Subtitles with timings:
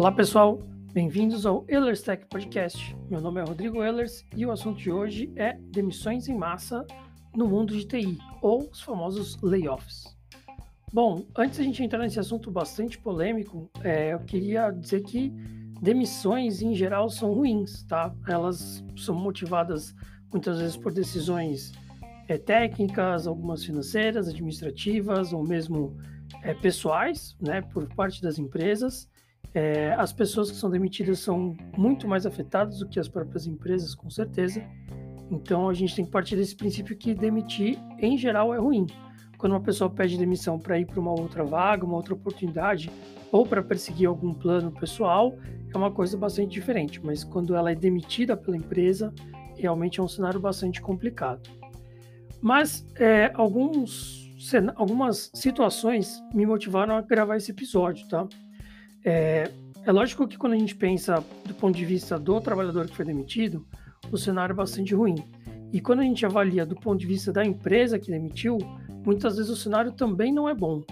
[0.00, 0.58] Olá pessoal,
[0.94, 2.96] bem-vindos ao Ehlers Tech Podcast.
[3.10, 6.86] Meu nome é Rodrigo Ehlers e o assunto de hoje é demissões em massa
[7.36, 10.16] no mundo de TI, ou os famosos layoffs.
[10.90, 15.28] Bom, antes de a gente entrar nesse assunto bastante polêmico, é, eu queria dizer que
[15.82, 18.10] demissões em geral são ruins, tá?
[18.26, 19.94] Elas são motivadas
[20.32, 21.72] muitas vezes por decisões
[22.26, 25.94] é, técnicas, algumas financeiras, administrativas ou mesmo
[26.42, 29.06] é, pessoais, né, por parte das empresas.
[29.52, 33.94] É, as pessoas que são demitidas são muito mais afetadas do que as próprias empresas,
[33.94, 34.64] com certeza.
[35.30, 38.86] Então a gente tem que partir desse princípio que demitir, em geral, é ruim.
[39.38, 42.90] Quando uma pessoa pede demissão para ir para uma outra vaga, uma outra oportunidade,
[43.32, 45.34] ou para perseguir algum plano pessoal,
[45.72, 47.00] é uma coisa bastante diferente.
[47.02, 49.14] Mas quando ela é demitida pela empresa,
[49.56, 51.48] realmente é um cenário bastante complicado.
[52.40, 54.30] Mas é, alguns,
[54.74, 58.28] algumas situações me motivaram a gravar esse episódio, tá?
[59.04, 59.50] É,
[59.84, 63.04] é lógico que quando a gente pensa do ponto de vista do trabalhador que foi
[63.04, 63.66] demitido,
[64.10, 65.16] o cenário é bastante ruim.
[65.72, 68.58] E quando a gente avalia do ponto de vista da empresa que demitiu,
[69.04, 70.82] muitas vezes o cenário também não é bom.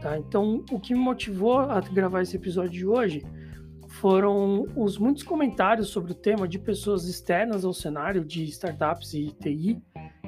[0.00, 0.18] Tá?
[0.18, 3.24] Então, o que me motivou a gravar esse episódio de hoje
[3.88, 9.28] foram os muitos comentários sobre o tema de pessoas externas ao cenário de startups e
[9.40, 9.80] TI,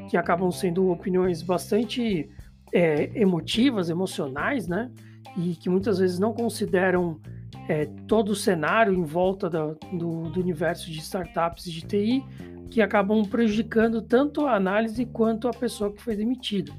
[0.08, 2.30] que acabam sendo opiniões bastante
[2.72, 4.90] é, emotivas, emocionais, né?
[5.36, 7.20] E que muitas vezes não consideram
[7.68, 12.24] é, todo o cenário em volta do, do, do, universo de startups de TI,
[12.70, 16.72] que acabam prejudicando tanto a análise quanto a pessoa que foi demitida.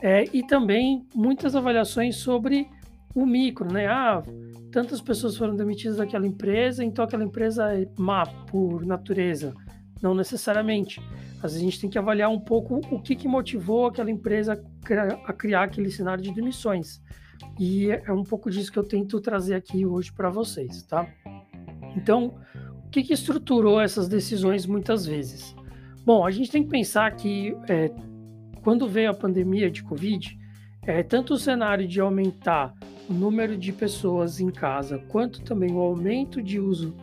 [0.00, 2.68] É, e também muitas avaliações sobre
[3.14, 3.86] o micro, né?
[3.86, 4.22] Ah,
[4.70, 9.54] tantas pessoas foram demitidas daquela empresa, então aquela empresa é má por natureza.
[10.00, 11.00] Não necessariamente.
[11.42, 14.62] Às vezes a gente tem que avaliar um pouco o que, que motivou aquela empresa
[15.26, 17.02] a criar aquele cenário de demissões.
[17.60, 21.06] E é um pouco disso que eu tento trazer aqui hoje para vocês, tá?
[21.94, 22.34] Então,
[22.86, 25.54] o que, que estruturou essas decisões muitas vezes?
[26.02, 27.90] Bom, a gente tem que pensar que é,
[28.62, 30.38] quando veio a pandemia de Covid,
[30.86, 32.74] é, tanto o cenário de aumentar
[33.06, 36.96] o número de pessoas em casa, quanto também o aumento de uso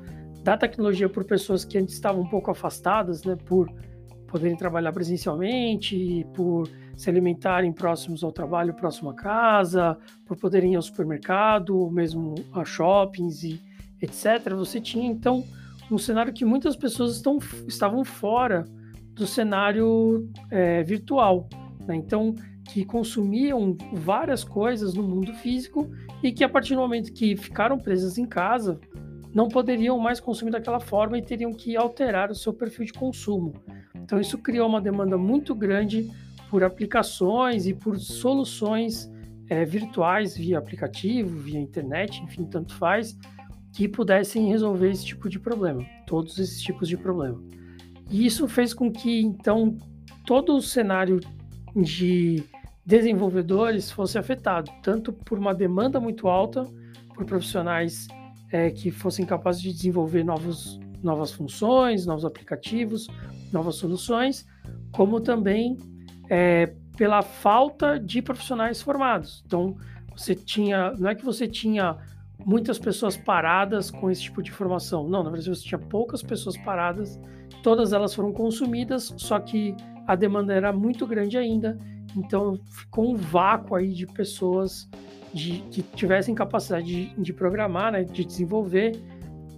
[0.43, 3.71] da tecnologia por pessoas que antes estavam um pouco afastadas, né, por
[4.25, 10.75] poderem trabalhar presencialmente, por se alimentarem próximos ao trabalho, próximo à casa, por poderem ir
[10.75, 13.61] ao supermercado, mesmo a shoppings e
[14.01, 14.53] etc.
[14.55, 15.45] Você tinha então
[15.91, 17.37] um cenário que muitas pessoas estão,
[17.67, 18.65] estavam fora
[19.13, 21.47] do cenário é, virtual.
[21.85, 21.95] Né?
[21.95, 22.33] Então,
[22.73, 25.89] que consumiam várias coisas no mundo físico
[26.21, 28.79] e que a partir do momento que ficaram presas em casa,
[29.33, 33.53] não poderiam mais consumir daquela forma e teriam que alterar o seu perfil de consumo.
[33.95, 36.11] Então isso criou uma demanda muito grande
[36.49, 39.11] por aplicações e por soluções
[39.49, 43.17] é, virtuais via aplicativo, via internet, enfim, tanto faz,
[43.73, 47.41] que pudessem resolver esse tipo de problema, todos esses tipos de problema.
[48.09, 49.77] E isso fez com que, então,
[50.25, 51.19] todo o cenário
[51.75, 52.43] de
[52.85, 56.63] desenvolvedores fosse afetado, tanto por uma demanda muito alta
[57.13, 58.07] por profissionais
[58.51, 63.07] é, que fossem capazes de desenvolver novos, novas funções, novos aplicativos,
[63.51, 64.47] novas soluções,
[64.91, 65.77] como também
[66.29, 69.43] é, pela falta de profissionais formados.
[69.45, 69.77] Então,
[70.15, 71.97] você tinha, não é que você tinha
[72.45, 76.55] muitas pessoas paradas com esse tipo de formação, não, na verdade você tinha poucas pessoas
[76.57, 77.19] paradas,
[77.63, 81.77] todas elas foram consumidas, só que a demanda era muito grande ainda
[82.17, 84.89] então ficou um vácuo aí de pessoas
[85.33, 88.99] de, que tivessem capacidade de, de programar, né, de desenvolver,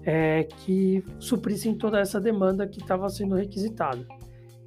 [0.03, 4.06] é, que suprissem toda essa demanda que estava sendo requisitada.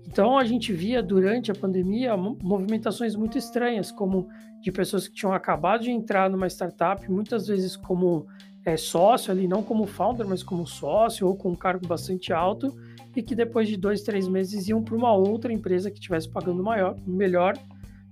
[0.06, 4.28] Então a gente via durante a pandemia movimentações muito estranhas, como
[4.60, 8.26] de pessoas que tinham acabado de entrar numa startup, muitas vezes como
[8.64, 12.76] é, sócio ali, não como founder, mas como sócio ou com um cargo bastante alto,
[13.14, 16.62] e que depois de dois, três meses iam para uma outra empresa que estivesse pagando
[16.62, 17.55] maior, melhor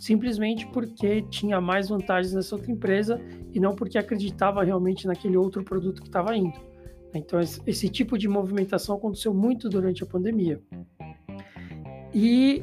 [0.00, 3.20] simplesmente porque tinha mais vantagens nessa outra empresa
[3.52, 6.58] e não porque acreditava realmente naquele outro produto que estava indo.
[7.14, 10.58] Então, esse tipo de movimentação aconteceu muito durante a pandemia.
[12.14, 12.62] E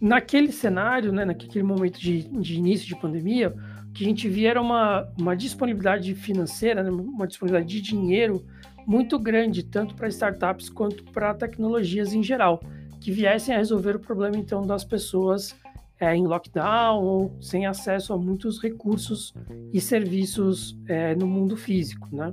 [0.00, 3.54] naquele cenário, né, naquele momento de, de início de pandemia,
[3.88, 8.44] o que a gente via era uma, uma disponibilidade financeira, né, uma disponibilidade de dinheiro
[8.86, 12.60] muito grande, tanto para startups quanto para tecnologias em geral,
[13.00, 15.56] que viessem a resolver o problema, então, das pessoas
[15.98, 19.32] é, em lockdown ou sem acesso a muitos recursos
[19.72, 22.30] e serviços é, no mundo físico, né?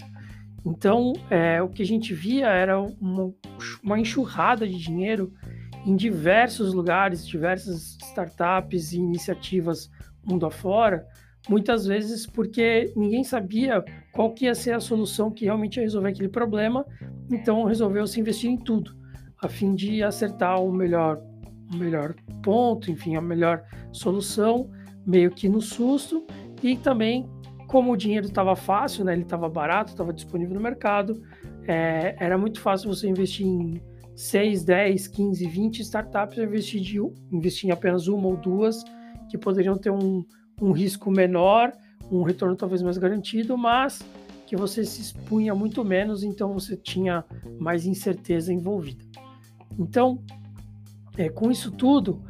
[0.65, 3.33] Então, é, o que a gente via era uma,
[3.83, 5.33] uma enxurrada de dinheiro
[5.85, 9.89] em diversos lugares, diversas startups e iniciativas
[10.23, 11.05] mundo afora,
[11.49, 16.09] muitas vezes porque ninguém sabia qual que ia ser a solução que realmente ia resolver
[16.09, 16.85] aquele problema,
[17.31, 18.95] então resolveu se investir em tudo,
[19.41, 21.19] a fim de acertar o melhor,
[21.73, 22.13] o melhor
[22.43, 24.69] ponto, enfim, a melhor solução,
[25.05, 26.25] meio que no susto,
[26.61, 27.27] e também
[27.67, 31.23] como o dinheiro estava fácil, né, ele estava barato, estava disponível no mercado,
[31.67, 33.81] é, era muito fácil você investir em
[34.15, 38.83] 6, 10, 15, 20 startups, investir, de, em apenas uma ou duas,
[39.29, 40.25] que poderiam ter um,
[40.61, 41.71] um risco menor,
[42.11, 44.01] um retorno talvez mais garantido, mas
[44.45, 47.23] que você se expunha muito menos, então você tinha
[47.57, 49.05] mais incerteza envolvida.
[49.79, 50.21] Então,
[51.17, 52.21] é, com isso tudo,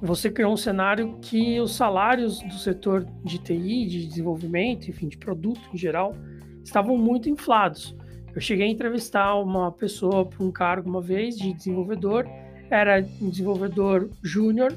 [0.00, 5.18] você criou um cenário que os salários do setor de TI, de desenvolvimento, enfim, de
[5.18, 6.14] produto em geral,
[6.64, 7.94] estavam muito inflados.
[8.36, 12.26] Eu cheguei a entrevistar uma pessoa para um cargo uma vez de desenvolvedor,
[12.68, 14.76] era um desenvolvedor júnior,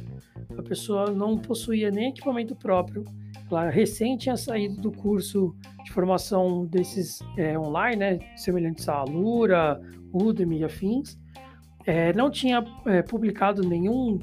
[0.57, 3.03] a pessoa não possuía nem equipamento próprio,
[3.51, 5.53] ela recém tinha saído do curso
[5.83, 9.81] de formação desses é, online, né, semelhantes à Alura,
[10.13, 11.19] Udemy e afins,
[11.85, 14.19] é, não tinha é, publicado nenhum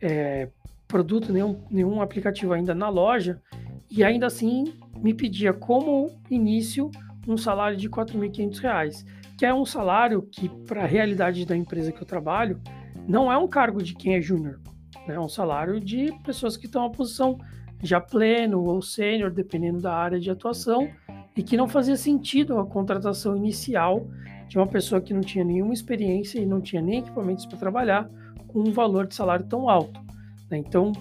[0.00, 0.48] é,
[0.88, 3.40] produto, nenhum, nenhum aplicativo ainda na loja,
[3.88, 6.90] e ainda assim me pedia como início
[7.26, 9.04] um salário de R$ 4.500,
[9.36, 12.60] que é um salário que, para a realidade da empresa que eu trabalho,
[13.06, 14.60] não é um cargo de quem é júnior,
[15.06, 15.14] né?
[15.14, 17.38] é um salário de pessoas que estão na posição
[17.82, 20.88] já pleno ou sênior, dependendo da área de atuação,
[21.36, 24.06] e que não fazia sentido a contratação inicial
[24.48, 28.10] de uma pessoa que não tinha nenhuma experiência e não tinha nem equipamentos para trabalhar
[28.48, 30.00] com um valor de salário tão alto.
[30.50, 30.58] Né?
[30.58, 30.92] Então,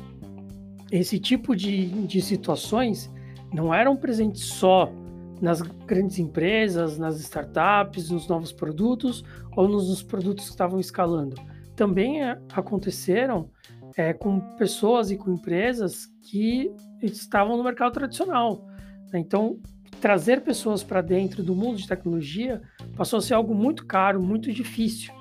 [0.92, 3.12] esse tipo de, de situações
[3.54, 4.92] não eram presentes só
[5.42, 9.24] nas grandes empresas, nas startups, nos novos produtos
[9.56, 11.36] ou nos produtos que estavam escalando.
[11.76, 13.50] Também é, aconteceram
[13.96, 16.72] é, com pessoas e com empresas que
[17.02, 18.66] estavam no mercado tradicional.
[19.12, 19.20] Né?
[19.20, 19.60] Então,
[20.00, 22.62] trazer pessoas para dentro do mundo de tecnologia
[22.96, 25.14] passou a ser algo muito caro, muito difícil.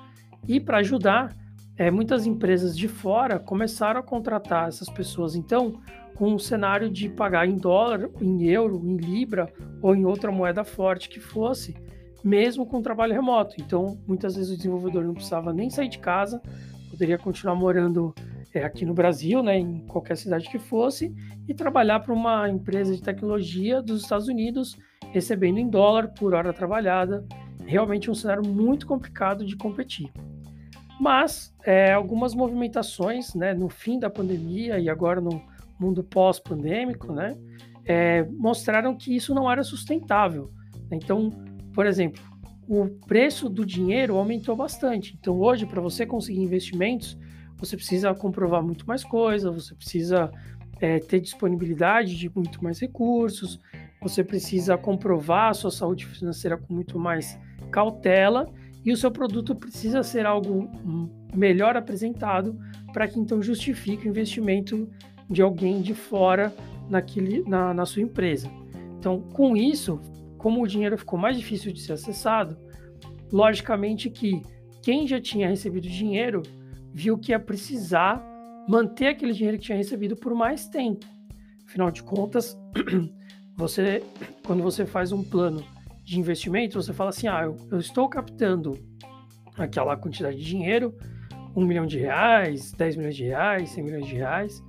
[0.47, 1.35] E para ajudar,
[1.79, 5.33] é, muitas empresas de fora começaram a contratar essas pessoas.
[5.33, 5.79] Então,
[6.13, 10.65] com um cenário de pagar em dólar, em euro, em libra ou em outra moeda
[10.65, 11.77] forte que fosse,
[12.21, 13.55] mesmo com trabalho remoto.
[13.57, 16.41] Então, muitas vezes o desenvolvedor não precisava nem sair de casa,
[16.91, 18.13] poderia continuar morando
[18.53, 21.15] é, aqui no Brasil, né, em qualquer cidade que fosse,
[21.47, 24.77] e trabalhar para uma empresa de tecnologia dos Estados Unidos,
[25.13, 27.25] recebendo em dólar por hora trabalhada.
[27.65, 30.11] Realmente um cenário muito complicado de competir.
[30.99, 35.41] Mas é, algumas movimentações né, no fim da pandemia e agora no
[35.79, 37.37] mundo pós-pandêmico né,
[37.85, 40.51] é, mostraram que isso não era sustentável.
[40.91, 41.31] Então,
[41.73, 42.21] por exemplo,
[42.67, 45.17] o preço do dinheiro aumentou bastante.
[45.19, 47.17] Então, hoje, para você conseguir investimentos,
[47.57, 50.29] você precisa comprovar muito mais coisas, você precisa
[50.81, 53.59] é, ter disponibilidade de muito mais recursos,
[54.01, 57.39] você precisa comprovar a sua saúde financeira com muito mais
[57.71, 58.51] cautela
[58.83, 60.69] e o seu produto precisa ser algo
[61.35, 62.57] melhor apresentado
[62.93, 64.89] para que então justifique o investimento
[65.29, 66.53] de alguém de fora
[66.89, 68.49] naquele, na, na sua empresa.
[68.97, 69.99] Então, com isso,
[70.37, 72.57] como o dinheiro ficou mais difícil de ser acessado,
[73.31, 74.41] logicamente que
[74.81, 76.41] quem já tinha recebido dinheiro
[76.93, 78.25] viu que ia precisar
[78.67, 81.05] manter aquele dinheiro que tinha recebido por mais tempo.
[81.67, 82.57] Afinal de contas,
[83.55, 84.03] você,
[84.45, 85.63] quando você faz um plano
[86.09, 88.79] de investimento, você fala assim: ah, eu, eu estou captando
[89.55, 90.95] aquela quantidade de dinheiro,
[91.55, 94.63] um milhão de reais, 10 milhões de reais, 100 milhões de reais,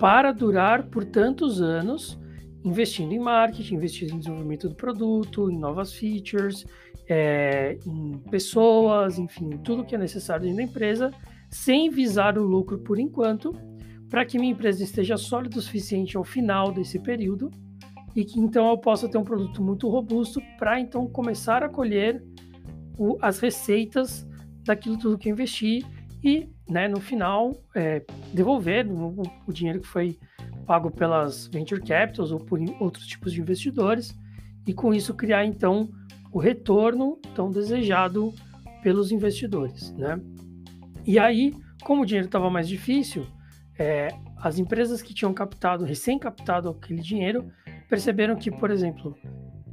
[0.00, 2.18] para durar por tantos anos,
[2.64, 6.64] investindo em marketing, investindo em desenvolvimento do produto, em novas features,
[7.06, 11.12] é, em pessoas, enfim, tudo que é necessário da empresa,
[11.50, 13.54] sem visar o lucro por enquanto,
[14.08, 17.50] para que minha empresa esteja sólida o suficiente ao final desse período
[18.18, 22.20] e que então eu possa ter um produto muito robusto para então começar a colher
[22.98, 24.26] o, as receitas
[24.64, 25.86] daquilo tudo que eu investi
[26.20, 30.18] e, né, no final, é, devolver o, o, dinheiro que foi
[30.66, 34.12] pago pelas venture capitals ou por outros tipos de investidores
[34.66, 35.88] e com isso criar então
[36.32, 38.34] o retorno tão desejado
[38.82, 40.20] pelos investidores, né?
[41.06, 43.24] E aí, como o dinheiro estava mais difícil,
[43.78, 47.48] é, as empresas que tinham captado, recém-captado aquele dinheiro,
[47.88, 49.16] perceberam que, por exemplo,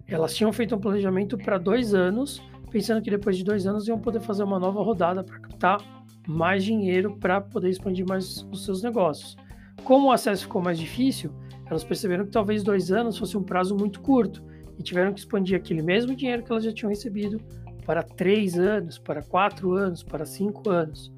[0.08, 2.42] elas tinham feito um planejamento para dois anos,
[2.72, 5.82] pensando que depois de dois anos iam poder fazer uma nova rodada para captar
[6.28, 9.36] mais dinheiro para poder expandir mais os seus negócios.
[9.84, 11.32] Como o acesso ficou mais difícil,
[11.68, 14.44] elas perceberam que talvez dois anos fosse um prazo muito curto
[14.78, 17.40] e tiveram que expandir aquele mesmo dinheiro que elas já tinham recebido
[17.86, 21.12] para três anos, para quatro anos, para cinco anos,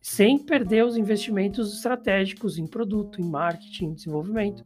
[0.00, 4.62] sem perder os investimentos estratégicos em produto, em marketing, em desenvolvimento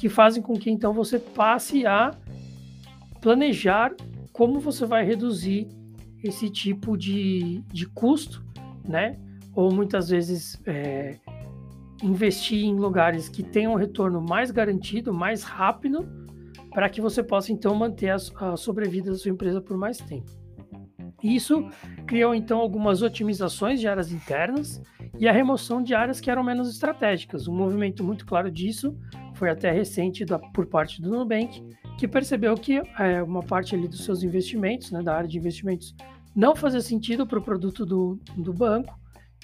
[0.00, 2.12] que fazem com que então você passe a
[3.20, 3.94] planejar
[4.32, 5.68] como você vai reduzir
[6.24, 8.42] esse tipo de, de custo,
[8.82, 9.18] né?
[9.54, 11.18] Ou muitas vezes é,
[12.02, 16.08] investir em lugares que tenham um retorno mais garantido, mais rápido,
[16.70, 18.16] para que você possa então manter a,
[18.52, 20.30] a sobrevida da sua empresa por mais tempo.
[21.22, 21.68] Isso
[22.06, 24.80] criou então algumas otimizações de áreas internas
[25.18, 27.46] e a remoção de áreas que eram menos estratégicas.
[27.46, 28.96] Um movimento muito claro disso
[29.40, 31.66] foi até recente da, por parte do Nubank,
[31.98, 35.96] que percebeu que é, uma parte ali dos seus investimentos, né, da área de investimentos,
[36.36, 38.94] não fazia sentido para o produto do, do banco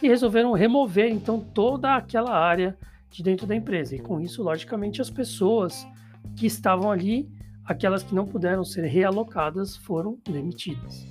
[0.03, 2.77] e resolveram remover então toda aquela área
[3.11, 3.97] de dentro da empresa.
[3.97, 5.87] E com isso, logicamente, as pessoas
[6.37, 7.27] que estavam ali,
[7.65, 11.07] aquelas que não puderam ser realocadas, foram demitidas.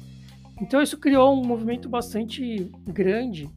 [0.62, 3.50] Então isso criou um movimento bastante grande,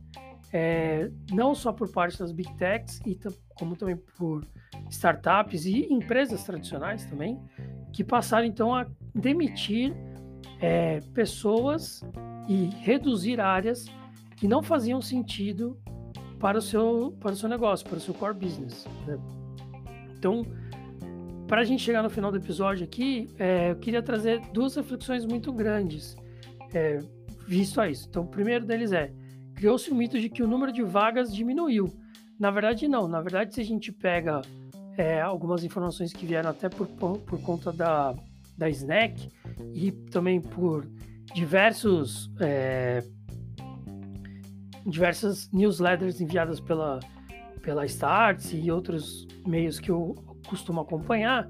[0.51, 3.15] é, não só por parte das big techs, e
[3.59, 4.45] como também por
[4.91, 7.39] startups e empresas tradicionais também,
[7.93, 9.95] que passaram então a demitir
[10.61, 12.03] é, pessoas
[12.49, 13.87] e reduzir áreas
[14.37, 15.79] que não faziam sentido
[16.39, 18.87] para o seu, para o seu negócio, para o seu core business.
[19.07, 19.19] Né?
[20.17, 20.43] Então,
[21.47, 25.25] para a gente chegar no final do episódio aqui, é, eu queria trazer duas reflexões
[25.25, 26.17] muito grandes
[26.73, 26.99] é,
[27.47, 28.07] visto a isso.
[28.09, 29.13] Então, o primeiro deles é:
[29.55, 31.87] criou-se o mito de que o número de vagas diminuiu.
[32.39, 33.09] Na verdade, não.
[33.09, 34.43] Na verdade, se a gente pega
[34.97, 38.15] é, algumas informações que vieram até por, por conta da,
[38.57, 39.31] da Snack
[39.73, 40.87] e também por
[41.35, 43.03] diversos é,
[44.87, 47.01] diversas newsletters enviadas pela,
[47.63, 50.15] pela Starts e outros meios que eu
[50.49, 51.49] costumo acompanhar,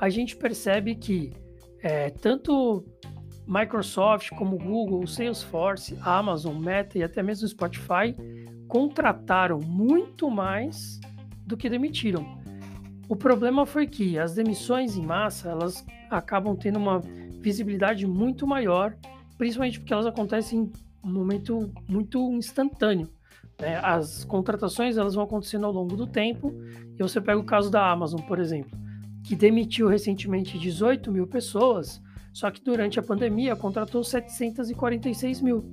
[0.00, 1.32] a gente percebe que
[1.82, 2.84] é, tanto
[3.46, 8.14] Microsoft, como Google, Salesforce, Amazon, Meta e até mesmo Spotify
[8.70, 10.98] contrataram muito mais
[11.46, 12.38] do que demitiram.
[13.08, 17.00] O problema foi que as demissões em massa elas acabam tendo uma
[17.42, 18.96] visibilidade muito maior,
[19.36, 20.72] principalmente porque elas acontecem em
[21.04, 23.10] um momento muito instantâneo.
[23.60, 23.76] Né?
[23.82, 26.54] As contratações elas vão acontecendo ao longo do tempo.
[26.96, 28.78] E você pega o caso da Amazon, por exemplo,
[29.24, 32.00] que demitiu recentemente 18 mil pessoas
[32.32, 35.64] só que durante a pandemia contratou 746 mil.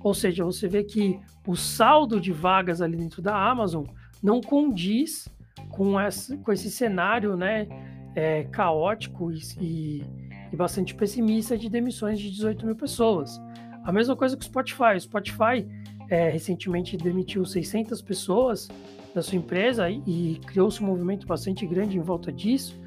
[0.00, 3.84] Ou seja, você vê que o saldo de vagas ali dentro da Amazon
[4.22, 5.28] não condiz
[5.70, 7.66] com, essa, com esse cenário né,
[8.14, 10.04] é, caótico e,
[10.52, 13.40] e, bastante pessimista de demissões de 18 mil pessoas.
[13.84, 14.96] A mesma coisa que o Spotify.
[14.96, 15.66] O Spotify
[16.10, 18.68] é, recentemente demitiu 600 pessoas
[19.14, 22.78] da sua empresa e, e criou-se um movimento bastante grande em volta disso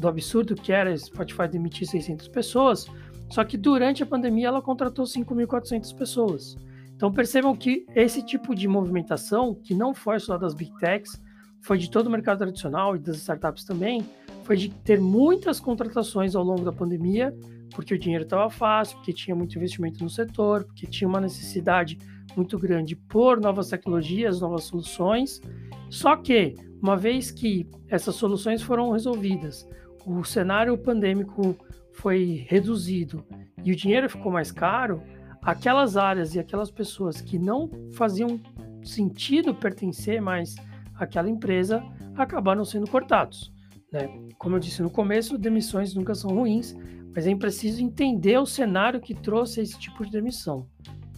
[0.00, 2.86] do absurdo que era Spotify demitir 600 pessoas,
[3.30, 6.56] só que durante a pandemia ela contratou 5.400 pessoas.
[6.94, 11.20] Então percebam que esse tipo de movimentação, que não foi só das big techs,
[11.62, 14.04] foi de todo o mercado tradicional e das startups também,
[14.44, 17.34] foi de ter muitas contratações ao longo da pandemia,
[17.74, 21.98] porque o dinheiro estava fácil, porque tinha muito investimento no setor, porque tinha uma necessidade
[22.36, 25.40] muito grande por novas tecnologias, novas soluções.
[25.88, 29.68] Só que, uma vez que essas soluções foram resolvidas,
[30.04, 31.56] o cenário pandêmico
[31.92, 33.24] foi reduzido
[33.62, 35.02] e o dinheiro ficou mais caro,
[35.42, 38.40] aquelas áreas e aquelas pessoas que não faziam
[38.82, 40.54] sentido pertencer mais
[40.94, 41.82] àquela empresa
[42.16, 43.52] acabaram sendo cortados.
[43.92, 44.08] Né?
[44.38, 46.74] Como eu disse no começo, demissões nunca são ruins,
[47.14, 50.66] mas é preciso entender o cenário que trouxe esse tipo de demissão.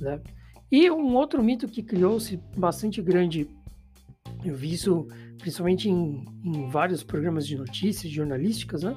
[0.00, 0.20] Né?
[0.70, 3.48] E um outro mito que criou-se bastante grande,
[4.44, 5.06] eu vi isso
[5.38, 8.96] principalmente em, em vários programas de notícias jornalísticas, né?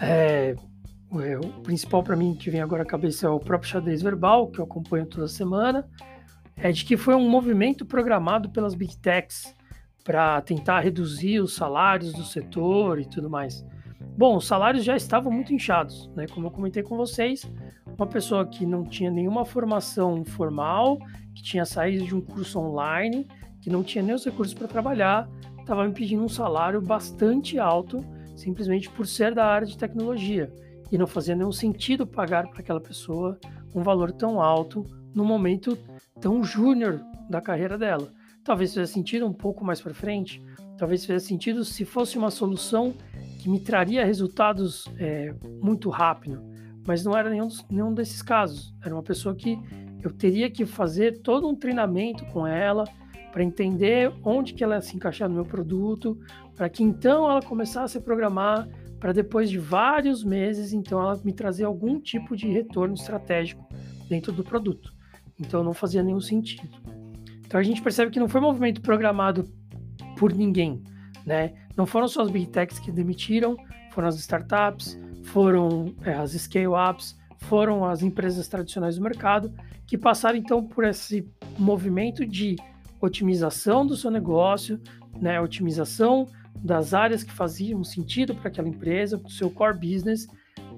[0.00, 0.54] É,
[1.20, 4.48] é o principal para mim que vem agora à cabeça é o próprio xadrez verbal,
[4.48, 5.88] que eu acompanho toda semana,
[6.56, 9.54] é de que foi um movimento programado pelas big techs
[10.04, 13.64] para tentar reduzir os salários do setor e tudo mais.
[14.16, 16.26] Bom, os salários já estavam muito inchados, né?
[16.26, 17.50] Como eu comentei com vocês,
[17.96, 20.98] uma pessoa que não tinha nenhuma formação formal,
[21.34, 23.26] que tinha saído de um curso online,
[23.60, 25.28] que não tinha nem os recursos para trabalhar,
[25.58, 28.04] estava me pedindo um salário bastante alto,
[28.36, 30.52] simplesmente por ser da área de tecnologia.
[30.90, 33.38] E não fazia nenhum sentido pagar para aquela pessoa
[33.74, 35.76] um valor tão alto no momento
[36.20, 38.12] tão júnior da carreira dela.
[38.44, 40.42] Talvez fizesse sentido um pouco mais para frente,
[40.76, 42.94] talvez fizesse sentido se fosse uma solução
[43.40, 46.42] que me traria resultados é, muito rápido,
[46.86, 48.74] mas não era nenhum, nenhum desses casos.
[48.82, 49.58] Era uma pessoa que
[50.02, 52.84] eu teria que fazer todo um treinamento com ela,
[53.32, 56.16] para entender onde que ela ia se encaixar no meu produto,
[56.54, 58.68] para que então ela começasse a programar
[59.04, 63.62] para depois de vários meses, então ela me trazer algum tipo de retorno estratégico
[64.08, 64.94] dentro do produto.
[65.38, 66.70] Então não fazia nenhum sentido.
[67.44, 69.46] Então a gente percebe que não foi um movimento programado
[70.16, 70.82] por ninguém,
[71.26, 71.52] né?
[71.76, 73.58] Não foram só as big techs que demitiram,
[73.90, 79.52] foram as startups, foram é, as scale-ups, foram as empresas tradicionais do mercado
[79.86, 82.56] que passaram então por esse movimento de
[83.02, 84.80] otimização do seu negócio,
[85.20, 90.26] né, otimização das áreas que faziam sentido para aquela empresa, para o seu core business,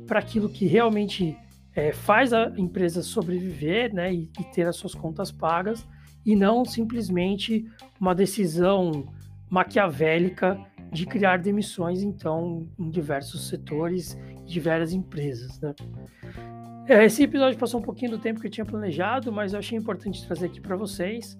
[0.06, 1.36] para aquilo que realmente
[1.74, 5.86] é, faz a empresa sobreviver né, e, e, ter as suas contas pagas,
[6.24, 7.66] e não simplesmente
[8.00, 9.12] uma decisão
[9.48, 10.58] maquiavélica
[10.90, 15.60] de criar demissões, então, em diversos setores diversas empresas.
[15.60, 15.74] Né?
[16.88, 19.76] É, esse episódio passou um pouquinho do tempo que eu tinha planejado, mas eu achei
[19.76, 21.36] importante trazer aqui para vocês.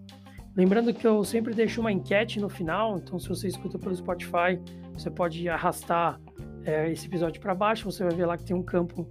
[0.57, 4.59] Lembrando que eu sempre deixo uma enquete no final, então se você escuta pelo Spotify,
[4.95, 6.19] você pode arrastar
[6.65, 9.07] é, esse episódio para baixo, você vai ver lá que tem um campo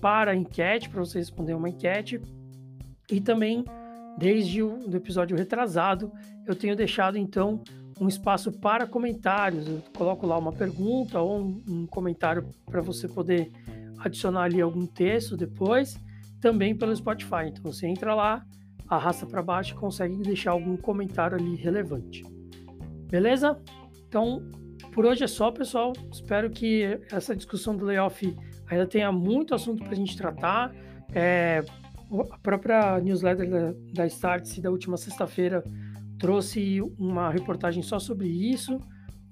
[0.00, 2.20] para enquete, para você responder uma enquete.
[3.08, 3.64] E também,
[4.18, 6.12] desde o do episódio retrasado,
[6.44, 7.62] eu tenho deixado então
[8.00, 9.68] um espaço para comentários.
[9.68, 13.52] Eu coloco lá uma pergunta ou um, um comentário para você poder
[13.98, 15.96] adicionar ali algum texto depois,
[16.40, 17.46] também pelo Spotify.
[17.46, 18.44] Então você entra lá,
[18.88, 22.24] arrasta para baixo e consegue deixar algum comentário ali relevante.
[23.10, 23.58] Beleza?
[24.06, 24.42] Então,
[24.92, 25.92] por hoje é só, pessoal.
[26.12, 28.34] Espero que essa discussão do layoff
[28.66, 30.74] ainda tenha muito assunto para a gente tratar.
[31.14, 31.62] É,
[32.30, 35.62] a própria newsletter da, da Startse da última sexta-feira
[36.18, 38.80] trouxe uma reportagem só sobre isso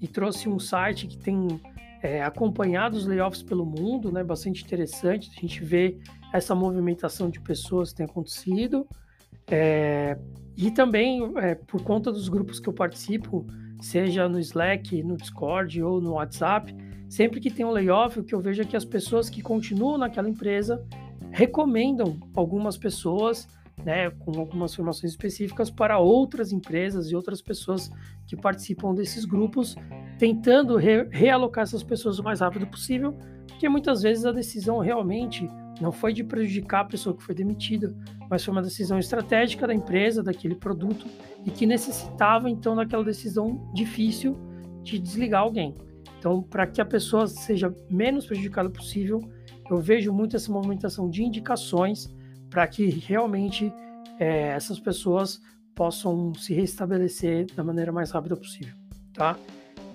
[0.00, 1.60] e trouxe um site que tem
[2.02, 4.22] é, acompanhado os layoffs pelo mundo, né?
[4.22, 5.30] Bastante interessante.
[5.36, 5.98] A gente vê
[6.32, 8.86] essa movimentação de pessoas que tem acontecido.
[9.48, 10.18] É,
[10.56, 13.46] e também, é, por conta dos grupos que eu participo,
[13.80, 16.74] seja no Slack, no Discord ou no WhatsApp,
[17.08, 19.98] sempre que tem um layoff, o que eu vejo é que as pessoas que continuam
[19.98, 20.82] naquela empresa
[21.30, 23.46] recomendam algumas pessoas,
[23.84, 27.90] né, com algumas formações específicas para outras empresas e outras pessoas
[28.26, 29.76] que participam desses grupos,
[30.18, 33.14] tentando re realocar essas pessoas o mais rápido possível,
[33.46, 35.48] porque muitas vezes a decisão realmente
[35.80, 37.94] não foi de prejudicar a pessoa que foi demitida,
[38.30, 41.06] mas foi uma decisão estratégica da empresa, daquele produto,
[41.44, 44.36] e que necessitava então daquela decisão difícil
[44.82, 45.74] de desligar alguém.
[46.18, 49.20] Então, para que a pessoa seja menos prejudicada possível,
[49.70, 52.12] eu vejo muito essa movimentação de indicações
[52.48, 53.72] para que realmente
[54.18, 55.40] é, essas pessoas
[55.74, 58.74] possam se restabelecer da maneira mais rápida possível,
[59.12, 59.36] tá?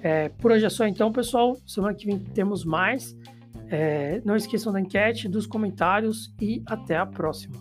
[0.04, 1.58] É, por hoje é só então, pessoal.
[1.66, 3.16] Semana que vem temos mais.
[3.72, 7.56] É, não esqueçam da enquete, dos comentários e até a próxima.